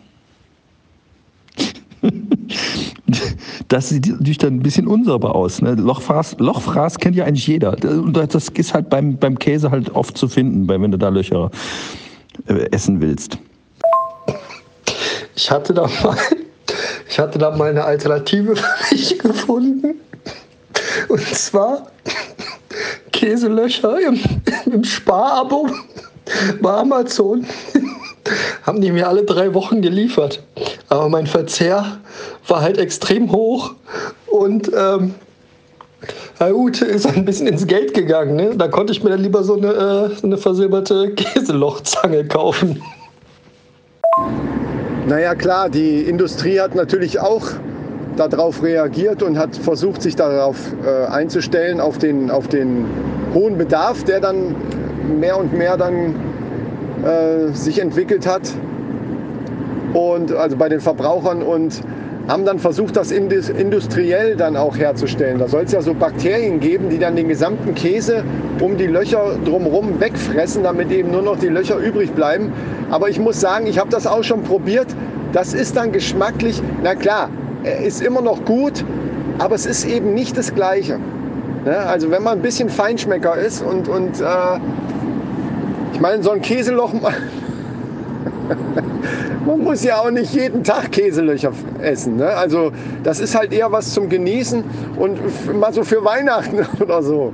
Das 3.67 3.89
sieht 3.89 4.07
natürlich 4.07 4.37
dann 4.37 4.55
ein 4.55 4.63
bisschen 4.63 4.87
unsauber 4.87 5.35
aus. 5.35 5.61
Ne? 5.61 5.73
Lochfraß, 5.73 6.37
Lochfraß 6.39 6.97
kennt 6.99 7.15
ja 7.15 7.25
eigentlich 7.25 7.47
jeder. 7.47 7.71
Das 7.73 8.49
ist 8.49 8.73
halt 8.73 8.89
beim, 8.89 9.17
beim 9.17 9.37
Käse 9.37 9.71
halt 9.71 9.93
oft 9.95 10.17
zu 10.17 10.27
finden, 10.27 10.67
wenn 10.67 10.91
du 10.91 10.97
da 10.97 11.09
Löcher 11.09 11.51
äh, 12.47 12.69
essen 12.71 13.01
willst. 13.01 13.37
Ich 15.35 15.49
hatte 15.49 15.73
da 15.73 15.87
mal, 16.03 16.17
ich 17.09 17.19
hatte 17.19 17.39
da 17.39 17.55
mal 17.55 17.69
eine 17.69 17.83
Alternative 17.83 18.55
für 18.55 18.93
mich 18.95 19.19
gefunden. 19.19 19.95
Und 21.09 21.21
zwar 21.21 21.87
Käselöcher 23.11 23.99
im, 23.99 24.19
im 24.71 24.83
Sparabo 24.83 25.67
bei 26.61 26.71
Amazon 26.71 27.45
haben 28.63 28.81
die 28.81 28.91
mir 28.91 29.07
alle 29.07 29.23
drei 29.23 29.53
Wochen 29.53 29.81
geliefert. 29.81 30.43
Aber 30.89 31.09
mein 31.09 31.27
Verzehr 31.27 31.97
war 32.47 32.61
halt 32.61 32.77
extrem 32.77 33.31
hoch 33.31 33.73
und 34.27 34.71
ähm, 34.75 35.15
na 36.39 36.49
gut, 36.51 36.81
ist 36.81 37.05
ein 37.05 37.25
bisschen 37.25 37.47
ins 37.47 37.67
Geld 37.67 37.93
gegangen. 37.93 38.35
Ne? 38.35 38.55
Da 38.55 38.67
konnte 38.67 38.91
ich 38.91 39.03
mir 39.03 39.11
dann 39.11 39.21
lieber 39.21 39.43
so 39.43 39.55
eine, 39.55 39.67
äh, 39.67 40.25
eine 40.25 40.37
versilberte 40.37 41.11
Käselochzange 41.15 42.25
kaufen. 42.25 42.81
Naja 45.07 45.35
klar, 45.35 45.69
die 45.69 46.01
Industrie 46.01 46.59
hat 46.59 46.75
natürlich 46.75 47.19
auch 47.19 47.43
darauf 48.17 48.61
reagiert 48.63 49.23
und 49.23 49.37
hat 49.37 49.55
versucht, 49.55 50.01
sich 50.01 50.15
darauf 50.15 50.57
äh, 50.85 51.05
einzustellen, 51.11 51.79
auf 51.79 51.97
den, 51.97 52.29
auf 52.29 52.47
den 52.47 52.85
hohen 53.33 53.57
Bedarf, 53.57 54.03
der 54.03 54.19
dann 54.19 54.55
mehr 55.19 55.37
und 55.37 55.53
mehr 55.53 55.77
dann 55.77 56.15
äh, 57.03 57.53
sich 57.53 57.79
entwickelt 57.79 58.27
hat. 58.27 58.41
Und 59.93 60.31
also 60.31 60.55
bei 60.55 60.69
den 60.69 60.79
Verbrauchern 60.79 61.41
und 61.41 61.81
haben 62.27 62.45
dann 62.45 62.59
versucht, 62.59 62.95
das 62.95 63.11
industriell 63.11 64.35
dann 64.35 64.55
auch 64.55 64.77
herzustellen. 64.77 65.39
Da 65.39 65.47
soll 65.47 65.63
es 65.63 65.71
ja 65.71 65.81
so 65.81 65.93
Bakterien 65.93 66.59
geben, 66.59 66.89
die 66.89 66.99
dann 66.99 67.15
den 67.15 67.27
gesamten 67.27 67.75
Käse 67.75 68.23
um 68.59 68.77
die 68.77 68.87
Löcher 68.87 69.37
drumherum 69.43 69.99
wegfressen, 69.99 70.63
damit 70.63 70.91
eben 70.91 71.11
nur 71.11 71.23
noch 71.23 71.37
die 71.37 71.47
Löcher 71.47 71.77
übrig 71.77 72.11
bleiben. 72.11 72.53
Aber 72.89 73.09
ich 73.09 73.19
muss 73.19 73.41
sagen, 73.41 73.67
ich 73.67 73.79
habe 73.79 73.89
das 73.89 74.07
auch 74.07 74.23
schon 74.23 74.43
probiert. 74.43 74.87
Das 75.33 75.53
ist 75.53 75.75
dann 75.75 75.91
geschmacklich, 75.91 76.61
na 76.83 76.95
klar, 76.95 77.29
ist 77.83 78.01
immer 78.01 78.21
noch 78.21 78.45
gut, 78.45 78.85
aber 79.39 79.55
es 79.55 79.65
ist 79.65 79.85
eben 79.85 80.13
nicht 80.13 80.37
das 80.37 80.53
Gleiche. 80.53 80.99
Ne? 81.65 81.77
Also 81.77 82.11
wenn 82.11 82.23
man 82.23 82.39
ein 82.39 82.41
bisschen 82.41 82.69
Feinschmecker 82.69 83.35
ist 83.35 83.61
und, 83.61 83.87
und 83.87 84.19
äh, 84.19 84.59
ich 85.93 85.99
meine, 85.99 86.23
so 86.23 86.31
ein 86.31 86.41
Käseloch, 86.41 86.93
man 89.45 89.59
muss 89.59 89.83
ja 89.83 89.99
auch 89.99 90.11
nicht 90.11 90.33
jeden 90.33 90.63
Tag 90.63 90.91
Käselöcher 90.91 91.51
essen. 91.81 92.17
Ne? 92.17 92.27
Also 92.27 92.71
das 93.03 93.19
ist 93.19 93.37
halt 93.37 93.53
eher 93.53 93.71
was 93.71 93.93
zum 93.93 94.09
Genießen 94.09 94.63
und 94.97 95.19
mal 95.59 95.73
so 95.73 95.83
für 95.83 96.03
Weihnachten 96.03 96.65
oder 96.81 97.01
so. 97.01 97.33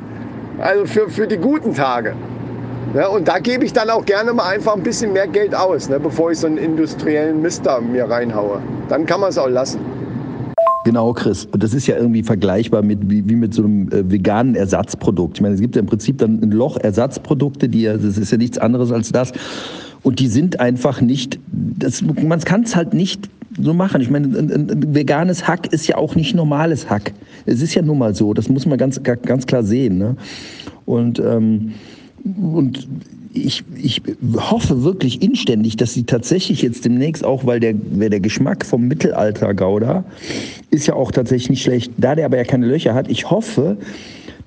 Also 0.59 0.85
für, 0.85 1.09
für 1.09 1.27
die 1.27 1.37
guten 1.37 1.73
Tage. 1.73 2.13
Ne? 2.93 3.07
Und 3.09 3.27
da 3.27 3.39
gebe 3.39 3.65
ich 3.65 3.73
dann 3.73 3.89
auch 3.89 4.05
gerne 4.05 4.33
mal 4.33 4.47
einfach 4.47 4.75
ein 4.75 4.83
bisschen 4.83 5.13
mehr 5.13 5.27
Geld 5.27 5.53
aus, 5.53 5.89
ne? 5.89 5.99
bevor 5.99 6.31
ich 6.31 6.39
so 6.39 6.47
einen 6.47 6.57
industriellen 6.57 7.41
Mister 7.41 7.81
mir 7.81 8.09
reinhaue. 8.09 8.61
Dann 8.89 9.05
kann 9.05 9.19
man 9.19 9.29
es 9.29 9.37
auch 9.37 9.49
lassen. 9.49 9.79
Genau, 10.87 11.11
Chris. 11.11 11.43
Und 11.51 11.63
das 11.63 11.73
ist 11.73 11.85
ja 11.87 11.97
irgendwie 11.97 12.23
vergleichbar 12.23 12.81
mit, 12.81 13.09
wie, 13.09 13.27
wie 13.27 13.35
mit 13.35 13.53
so 13.53 13.61
einem 13.61 13.91
äh, 13.91 14.09
veganen 14.09 14.55
Ersatzprodukt. 14.55 15.35
Ich 15.35 15.41
meine, 15.41 15.55
es 15.55 15.59
gibt 15.59 15.75
ja 15.75 15.81
im 15.81 15.85
Prinzip 15.85 16.17
dann 16.19 16.41
ein 16.41 16.51
Loch 16.51 16.77
Ersatzprodukte, 16.77 17.67
die 17.67 17.81
ja, 17.81 17.97
das 17.97 18.17
ist 18.17 18.31
ja 18.31 18.37
nichts 18.37 18.57
anderes 18.57 18.93
als 18.93 19.11
das. 19.11 19.33
Und 20.03 20.21
die 20.21 20.27
sind 20.27 20.61
einfach 20.61 21.01
nicht, 21.01 21.41
das, 21.51 22.01
man 22.01 22.39
kann 22.39 22.63
es 22.63 22.77
halt 22.77 22.93
nicht 22.93 23.27
so 23.59 23.73
machen. 23.73 23.99
Ich 23.99 24.09
meine, 24.09 24.27
ein, 24.27 24.49
ein, 24.49 24.95
veganes 24.95 25.45
Hack 25.45 25.73
ist 25.73 25.87
ja 25.87 25.97
auch 25.97 26.15
nicht 26.15 26.33
normales 26.33 26.89
Hack. 26.89 27.11
Es 27.45 27.61
ist 27.61 27.75
ja 27.75 27.81
nun 27.81 27.97
mal 27.97 28.15
so, 28.15 28.33
das 28.33 28.47
muss 28.47 28.65
man 28.65 28.77
ganz, 28.77 29.03
ganz 29.03 29.45
klar 29.45 29.63
sehen. 29.63 29.97
Ne? 29.97 30.15
Und, 30.85 31.19
ähm, 31.19 31.73
und 32.35 32.87
ich, 33.33 33.63
ich 33.75 34.01
hoffe 34.35 34.83
wirklich 34.83 35.21
inständig, 35.21 35.77
dass 35.77 35.93
sie 35.93 36.03
tatsächlich 36.03 36.61
jetzt 36.61 36.85
demnächst 36.85 37.23
auch, 37.23 37.45
weil 37.45 37.59
der, 37.59 37.73
der 37.73 38.19
Geschmack 38.19 38.65
vom 38.65 38.87
Mittelalter-Gouda 38.87 40.03
ist 40.71 40.87
ja 40.87 40.95
auch 40.95 41.11
tatsächlich 41.11 41.49
nicht 41.49 41.63
schlecht, 41.63 41.91
da 41.97 42.15
der 42.15 42.25
aber 42.25 42.37
ja 42.37 42.43
keine 42.43 42.67
Löcher 42.67 42.93
hat, 42.93 43.09
ich 43.09 43.29
hoffe, 43.29 43.77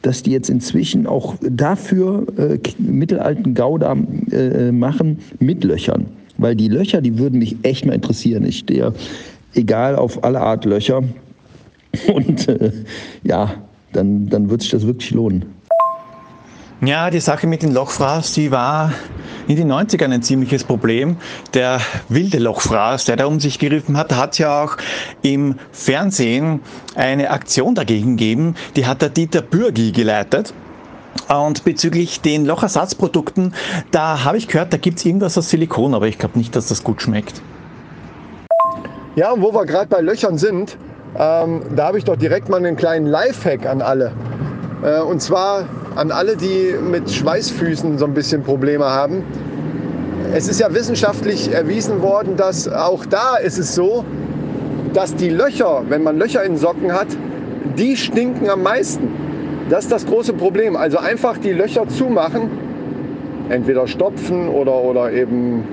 dass 0.03 0.23
die 0.23 0.31
jetzt 0.31 0.49
inzwischen 0.49 1.07
auch 1.07 1.37
dafür 1.41 2.27
äh, 2.37 2.59
mittelalten 2.79 3.55
Gouda 3.55 3.97
äh, 4.33 4.73
machen 4.73 5.19
mit 5.39 5.63
Löchern. 5.65 6.07
Weil 6.39 6.57
die 6.57 6.69
Löcher, 6.69 7.03
die 7.03 7.19
würden 7.19 7.39
mich 7.39 7.57
echt 7.63 7.85
mal 7.85 7.93
interessieren. 7.93 8.47
Ich 8.47 8.61
stehe 8.61 8.95
egal 9.55 9.97
auf 9.97 10.25
alle 10.25 10.41
Art 10.41 10.65
Löcher. 10.65 11.03
Und 12.15 12.49
äh, 12.49 12.73
ja, 13.25 13.55
dann, 13.93 14.29
dann 14.29 14.49
wird 14.49 14.63
sich 14.63 14.71
das 14.71 14.87
wirklich 14.87 15.11
lohnen. 15.11 15.45
Ja, 16.83 17.11
die 17.11 17.21
Sache 17.21 17.47
mit 17.47 17.63
den 17.63 17.75
Lochfraß, 17.75 18.33
die 18.33 18.51
war 18.51 18.93
in 19.47 19.57
den 19.57 19.71
90ern 19.71 20.15
ein 20.15 20.23
ziemliches 20.23 20.65
Problem. 20.65 21.19
Der 21.53 21.79
wilde 22.09 22.39
Lochfraß, 22.39 23.05
der 23.05 23.17
da 23.17 23.27
um 23.27 23.39
sich 23.39 23.59
gegriffen 23.59 23.99
hat, 23.99 24.17
hat 24.17 24.39
ja 24.39 24.65
auch 24.65 24.79
im 25.21 25.57
Fernsehen 25.73 26.61
eine 26.95 27.33
Aktion 27.33 27.75
dagegen 27.75 28.17
gegeben. 28.17 28.55
Die 28.77 28.87
hat 28.87 29.03
der 29.03 29.11
Dieter 29.11 29.43
Bürgi 29.43 29.93
geleitet. 29.93 30.55
Und 31.29 31.65
bezüglich 31.65 32.23
den 32.23 32.47
Lochersatzprodukten, 32.47 33.53
da 33.91 34.25
habe 34.25 34.39
ich 34.39 34.49
gehört, 34.49 34.73
da 34.73 34.79
gibt 34.79 35.01
es 35.01 35.05
irgendwas 35.05 35.37
aus 35.37 35.51
Silikon, 35.51 35.93
aber 35.93 36.09
ich 36.09 36.17
glaube 36.17 36.39
nicht, 36.39 36.57
dass 36.57 36.69
das 36.69 36.83
gut 36.83 37.03
schmeckt. 37.03 37.43
Ja, 39.17 39.33
und 39.33 39.43
wo 39.43 39.53
wir 39.53 39.67
gerade 39.67 39.89
bei 39.89 40.01
Löchern 40.01 40.39
sind, 40.39 40.79
ähm, 41.19 41.63
da 41.77 41.89
habe 41.89 41.99
ich 41.99 42.05
doch 42.05 42.17
direkt 42.17 42.49
mal 42.49 42.57
einen 42.57 42.77
kleinen 42.77 43.07
Lifehack 43.07 43.67
an 43.67 43.83
alle. 43.83 44.13
Äh, 44.83 45.01
und 45.01 45.21
zwar 45.21 45.65
an 45.97 46.11
alle, 46.11 46.37
die 46.37 46.75
mit 46.83 47.11
Schweißfüßen 47.11 47.99
so 47.99 48.05
ein 48.07 48.15
bisschen 48.15 48.43
Probleme 48.43 48.87
haben. 48.87 49.25
Es 50.33 50.49
ist 50.49 50.61
ja 50.61 50.73
wissenschaftlich 50.73 51.53
erwiesen 51.53 52.03
worden, 52.03 52.37
dass 52.37 52.69
auch 52.69 53.05
da 53.05 53.37
ist 53.37 53.59
es 53.59 53.75
so, 53.75 54.05
dass 54.95 55.15
die 55.15 55.29
Löcher, 55.29 55.83
wenn 55.89 56.03
man 56.03 56.19
Löcher 56.19 56.45
in 56.45 56.57
Socken 56.57 56.93
hat, 56.93 57.09
die 57.77 57.97
stinken 57.97 58.49
am 58.49 58.63
meisten. 58.63 59.09
Das 59.69 59.85
ist 59.85 59.93
das 59.93 60.07
große 60.07 60.33
Problem. 60.33 60.77
Also 60.77 60.99
einfach 60.99 61.39
die 61.39 61.53
Löcher 61.53 61.89
zumachen, 61.89 62.51
entweder 63.49 63.87
stopfen 63.87 64.49
oder, 64.49 64.75
oder 64.75 65.13
eben 65.13 65.65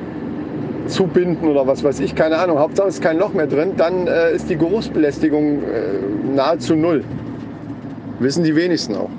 zubinden 0.87 1.47
oder 1.47 1.67
was 1.67 1.83
weiß 1.83 1.99
ich, 1.99 2.15
keine 2.15 2.37
Ahnung. 2.37 2.59
Hauptsache 2.59 2.87
ist 2.87 3.01
kein 3.01 3.17
Loch 3.17 3.33
mehr 3.33 3.47
drin, 3.47 3.73
dann 3.77 4.07
äh, 4.07 4.33
ist 4.33 4.49
die 4.49 4.57
Geruchsbelästigung 4.57 5.63
äh, 5.63 6.35
nahezu 6.35 6.75
null. 6.75 7.03
Wissen 8.19 8.43
die 8.43 8.55
wenigsten 8.55 8.95
auch. 8.95 9.09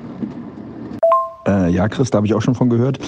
Äh, 1.46 1.70
ja, 1.70 1.88
Chris, 1.88 2.10
da 2.10 2.16
habe 2.16 2.26
ich 2.26 2.34
auch 2.34 2.42
schon 2.42 2.54
von 2.54 2.68
gehört. 2.68 2.98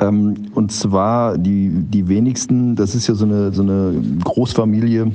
Ähm, 0.00 0.34
und 0.54 0.72
zwar 0.72 1.38
die, 1.38 1.70
die 1.70 2.08
wenigsten, 2.08 2.76
das 2.76 2.94
ist 2.94 3.06
ja 3.06 3.14
so 3.14 3.24
eine, 3.24 3.52
so 3.52 3.62
eine 3.62 4.00
Großfamilie 4.24 5.12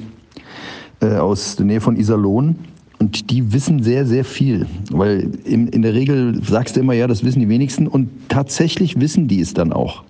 äh, 1.01 1.15
aus 1.15 1.55
der 1.55 1.65
Nähe 1.65 1.81
von 1.81 1.95
Iserlohn. 1.95 2.55
Und 2.99 3.31
die 3.31 3.53
wissen 3.53 3.81
sehr, 3.81 4.05
sehr 4.05 4.25
viel. 4.25 4.67
Weil 4.91 5.31
in, 5.45 5.67
in 5.67 5.81
der 5.81 5.93
Regel 5.93 6.43
sagst 6.43 6.75
du 6.75 6.81
immer, 6.81 6.93
ja, 6.93 7.07
das 7.07 7.23
wissen 7.23 7.39
die 7.39 7.49
wenigsten. 7.49 7.87
Und 7.87 8.09
tatsächlich 8.27 8.99
wissen 8.99 9.27
die 9.27 9.39
es 9.39 9.53
dann 9.53 9.71
auch. 9.71 10.03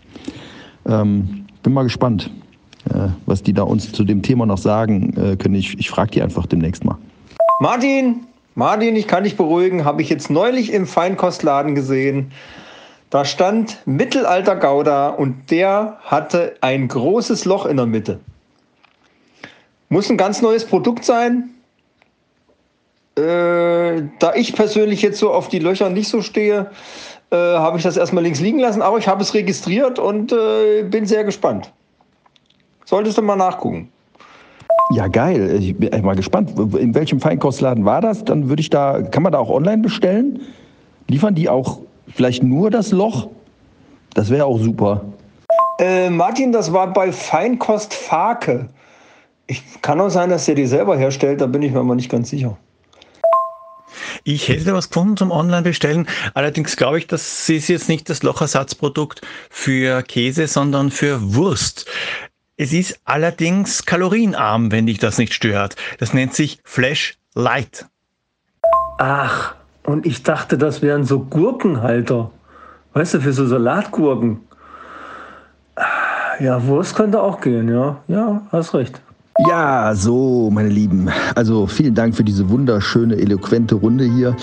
Ähm, 0.87 1.45
bin 1.61 1.73
mal 1.73 1.83
gespannt, 1.83 2.31
äh, 2.89 3.09
was 3.27 3.43
die 3.43 3.53
da 3.53 3.63
uns 3.63 3.91
zu 3.91 4.03
dem 4.03 4.23
Thema 4.23 4.47
noch 4.47 4.57
sagen 4.57 5.13
äh, 5.17 5.35
können. 5.35 5.55
Ich, 5.55 5.77
ich 5.77 5.89
frage 5.89 6.11
die 6.11 6.21
einfach 6.23 6.47
demnächst 6.47 6.83
mal. 6.83 6.97
Martin, 7.61 8.21
Martin, 8.55 8.95
ich 8.95 9.07
kann 9.07 9.23
dich 9.23 9.37
beruhigen, 9.37 9.85
habe 9.85 10.01
ich 10.01 10.09
jetzt 10.09 10.29
neulich 10.29 10.73
im 10.73 10.87
Feinkostladen 10.87 11.75
gesehen. 11.75 12.31
Da 13.09 13.25
stand 13.25 13.77
Mittelalter 13.85 14.55
Gouda 14.55 15.09
und 15.09 15.49
der 15.49 15.97
hatte 16.03 16.55
ein 16.61 16.87
großes 16.87 17.45
Loch 17.45 17.65
in 17.65 17.77
der 17.77 17.85
Mitte. 17.85 18.19
Muss 19.89 20.09
ein 20.09 20.17
ganz 20.17 20.41
neues 20.41 20.65
Produkt 20.65 21.03
sein. 21.03 21.49
Äh, 23.15 24.03
da 24.19 24.33
ich 24.35 24.53
persönlich 24.53 25.01
jetzt 25.01 25.19
so 25.19 25.31
auf 25.31 25.47
die 25.47 25.59
Löcher 25.59 25.89
nicht 25.89 26.09
so 26.09 26.21
stehe, 26.21 26.69
äh, 27.31 27.35
habe 27.35 27.77
ich 27.77 27.83
das 27.83 27.97
erstmal 27.97 28.23
links 28.23 28.39
liegen 28.39 28.59
lassen, 28.59 28.81
aber 28.81 28.97
ich 28.97 29.07
habe 29.07 29.21
es 29.21 29.33
registriert 29.33 29.99
und 29.99 30.31
äh, 30.31 30.83
bin 30.83 31.05
sehr 31.05 31.23
gespannt. 31.23 31.71
Solltest 32.85 33.17
du 33.17 33.21
mal 33.21 33.35
nachgucken. 33.35 33.91
Ja, 34.91 35.07
geil. 35.07 35.57
Ich 35.61 35.77
bin 35.77 36.03
mal 36.03 36.15
gespannt. 36.15 36.57
In 36.57 36.95
welchem 36.95 37.19
Feinkostladen 37.19 37.85
war 37.85 38.01
das? 38.01 38.23
Dann 38.23 38.49
würde 38.49 38.61
ich 38.61 38.71
da, 38.71 39.01
kann 39.03 39.21
man 39.21 39.31
da 39.31 39.37
auch 39.37 39.49
online 39.49 39.83
bestellen? 39.83 40.39
Liefern 41.07 41.35
die 41.35 41.47
auch 41.47 41.79
vielleicht 42.07 42.41
nur 42.41 42.71
das 42.71 42.91
Loch? 42.91 43.29
Das 44.15 44.31
wäre 44.31 44.45
auch 44.45 44.59
super. 44.59 45.05
Äh, 45.79 46.09
Martin, 46.09 46.51
das 46.51 46.73
war 46.73 46.91
bei 46.91 47.11
Feinkost 47.11 47.93
Fake. 47.93 48.67
Ich 49.45 49.63
kann 49.81 50.01
auch 50.01 50.09
sein, 50.09 50.29
dass 50.29 50.45
der 50.45 50.55
die 50.55 50.65
selber 50.65 50.97
herstellt, 50.97 51.41
da 51.41 51.45
bin 51.45 51.61
ich 51.61 51.71
mir 51.71 51.79
aber 51.79 51.95
nicht 51.95 52.09
ganz 52.09 52.29
sicher. 52.29 52.57
Ich 54.23 54.47
hätte 54.47 54.73
was 54.73 54.89
gefunden 54.89 55.17
zum 55.17 55.31
Online-Bestellen. 55.31 56.07
Allerdings 56.33 56.75
glaube 56.75 56.99
ich, 56.99 57.07
das 57.07 57.49
ist 57.49 57.67
jetzt 57.67 57.89
nicht 57.89 58.09
das 58.09 58.23
Lochersatzprodukt 58.23 59.21
für 59.49 60.03
Käse, 60.03 60.47
sondern 60.47 60.91
für 60.91 61.33
Wurst. 61.35 61.85
Es 62.61 62.73
ist 62.73 62.99
allerdings 63.05 63.85
kalorienarm, 63.85 64.73
wenn 64.73 64.85
dich 64.85 64.97
das 64.97 65.17
nicht 65.17 65.33
stört. 65.33 65.77
Das 65.97 66.13
nennt 66.13 66.33
sich 66.33 66.59
Flash 66.65 67.17
Light. 67.33 67.85
Ach, 68.97 69.55
und 69.83 70.05
ich 70.05 70.23
dachte, 70.23 70.57
das 70.57 70.81
wären 70.81 71.05
so 71.05 71.21
Gurkenhalter. 71.21 72.31
Weißt 72.91 73.13
du, 73.13 73.21
für 73.21 73.31
so 73.31 73.47
Salatgurken. 73.47 74.41
Ja, 76.41 76.61
Wurst 76.67 76.97
könnte 76.97 77.21
auch 77.21 77.39
gehen, 77.39 77.69
ja. 77.69 78.03
Ja, 78.09 78.41
hast 78.51 78.73
recht. 78.73 79.01
Ja, 79.47 79.95
so, 79.95 80.49
meine 80.51 80.69
Lieben. 80.69 81.09
Also 81.35 81.65
vielen 81.65 81.95
Dank 81.95 82.15
für 82.15 82.23
diese 82.23 82.49
wunderschöne, 82.49 83.15
eloquente 83.15 83.75
Runde 83.75 84.03
hier. 84.03 84.35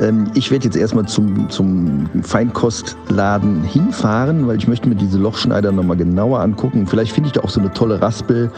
Ähm, 0.00 0.30
ich 0.34 0.50
werde 0.50 0.66
jetzt 0.66 0.76
erstmal 0.76 1.06
zum, 1.06 1.50
zum 1.50 2.08
Feinkostladen 2.22 3.64
hinfahren, 3.64 4.46
weil 4.46 4.56
ich 4.56 4.68
möchte 4.68 4.88
mir 4.88 4.94
diese 4.94 5.18
Lochschneider 5.18 5.72
nochmal 5.72 5.96
genauer 5.96 6.40
angucken. 6.40 6.86
Vielleicht 6.86 7.12
finde 7.12 7.28
ich 7.28 7.32
da 7.32 7.40
auch 7.40 7.48
so 7.48 7.60
eine 7.60 7.72
tolle 7.72 8.00
Raspel. 8.00 8.50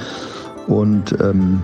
Und 0.67 1.13
ähm, 1.21 1.63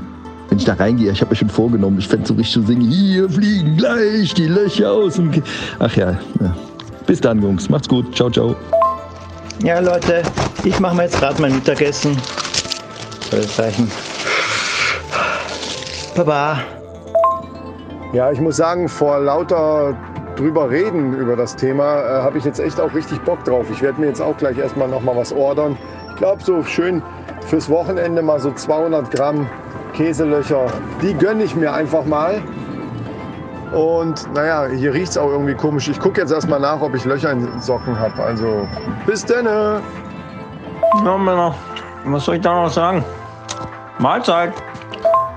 wenn 0.49 0.59
ich 0.59 0.65
da 0.65 0.75
reingehe, 0.75 1.13
ich 1.13 1.21
habe 1.21 1.31
mir 1.31 1.37
schon 1.37 1.51
vorgenommen, 1.51 1.99
ich 1.99 2.09
fände 2.09 2.27
so 2.27 2.35
richtig 2.35 2.55
zu 2.55 2.63
singen, 2.63 2.91
hier 2.91 3.29
fliegen 3.29 3.77
gleich 3.77 4.33
die 4.33 4.47
Löcher 4.47 4.93
aus. 4.93 5.17
Ki 5.17 5.43
Ach 5.79 5.95
ja, 5.95 6.19
ja. 6.41 6.57
Bis 7.07 7.21
dann, 7.21 7.43
Jungs. 7.43 7.69
Macht's 7.69 7.89
gut. 7.89 8.15
Ciao, 8.17 8.31
ciao. 8.31 8.57
Ja, 9.63 9.81
Leute, 9.81 10.23
ich 10.65 10.81
mache 10.81 10.97
mir 10.97 11.03
jetzt 11.03 11.19
gerade 11.19 11.41
mein 11.41 11.55
Mittagessen. 11.55 12.17
Reichen? 13.59 13.91
Baba. 16.15 16.59
Ja, 18.13 18.31
ich 18.31 18.41
muss 18.41 18.59
sagen, 18.59 18.89
vor 18.89 19.19
lauter 19.21 19.97
drüber 20.37 20.69
reden 20.69 21.17
über 21.17 21.37
das 21.37 21.57
Thema 21.57 22.01
äh, 22.01 22.23
habe 22.23 22.39
ich 22.39 22.45
jetzt 22.45 22.61
echt 22.61 22.81
auch 22.81 22.93
richtig 22.95 23.21
Bock 23.23 23.43
drauf. 23.45 23.67
Ich 23.71 23.81
werde 23.81 24.01
mir 24.01 24.09
jetzt 24.09 24.21
auch 24.21 24.37
gleich 24.37 24.59
erstmal 24.59 24.89
noch 24.89 25.01
mal 25.03 25.17
was 25.17 25.33
ordern. 25.33 25.79
Ich 26.11 26.17
glaube, 26.17 26.43
so 26.43 26.63
schön 26.63 27.03
fürs 27.47 27.71
Wochenende 27.71 28.23
mal 28.23 28.41
so 28.41 28.53
200 28.53 29.11
Gramm 29.11 29.49
Käselöcher. 29.95 30.67
Die 31.01 31.15
gönne 31.15 31.45
ich 31.45 31.57
mir 31.57 31.73
einfach 31.73 32.05
mal. 32.05 32.43
Und 33.73 34.31
naja, 34.35 34.67
hier 34.67 34.93
riecht 34.93 35.13
es 35.13 35.19
auch 35.19 35.31
irgendwie 35.31 35.55
komisch. 35.55 35.89
Ich 35.89 35.99
gucke 35.99 36.21
jetzt 36.21 36.31
erstmal 36.31 36.61
nach, 36.61 36.83
ob 36.83 36.95
ich 36.95 37.07
Löcher 37.07 37.33
in 37.33 37.49
Socken 37.61 37.99
habe. 37.99 38.23
Also 38.23 38.69
bis 39.07 39.25
denne. 39.25 39.81
Ja, 41.05 41.17
Männer, 41.17 41.55
was 42.05 42.27
soll 42.27 42.37
ich 42.37 42.43
da 42.43 42.55
noch 42.55 42.71
sagen? 42.71 43.03
Mahlzeit. 43.99 44.53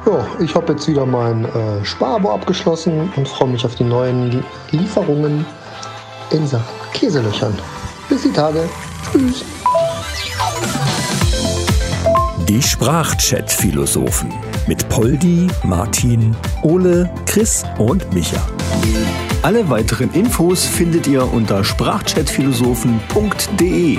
Ja, 0.05 0.27
ich 0.39 0.53
habe 0.53 0.73
jetzt 0.73 0.87
wieder 0.87 1.05
mein 1.05 1.45
äh, 1.45 1.83
Sparabo 1.83 2.31
abgeschlossen 2.31 3.11
und 3.15 3.27
freue 3.27 3.49
mich 3.49 3.65
auf 3.65 3.73
die 3.73 3.83
neuen 3.83 4.43
Lieferungen 4.69 5.43
in 6.29 6.47
Sachen 6.47 6.63
Käselöchern. 6.93 7.57
Bis 8.07 8.21
die 8.21 8.31
Tage. 8.31 8.69
Tschüss. 9.11 9.43
Die 12.47 12.61
Sprachchat-Philosophen 12.61 14.31
mit 14.67 14.87
Poldi, 14.89 15.47
Martin, 15.63 16.35
Ole, 16.61 17.09
Chris 17.25 17.63
und 17.79 18.13
Micha. 18.13 18.47
Alle 19.41 19.67
weiteren 19.69 20.13
Infos 20.13 20.65
findet 20.65 21.07
ihr 21.07 21.33
unter 21.33 21.63
sprachchatphilosophen.de. 21.63 23.97